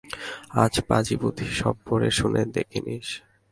আজ 0.55 0.73
পাঁজি-পুঁথি 0.87 1.45
সব 1.51 1.75
পড়ে 1.85 2.09
শুনে 2.11 2.41
দেখে 2.55 2.79
নিস। 2.85 3.09